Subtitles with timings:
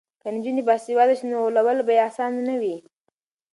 [0.21, 2.75] که نجونې باسواده شي نو غولول به یې اسانه نه وي.